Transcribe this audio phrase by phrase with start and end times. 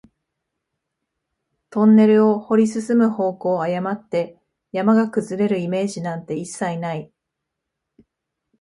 [1.69, 4.39] トンネルを掘り進む方向を誤って、
[4.71, 7.11] 山が崩れるイメージなんて一切ない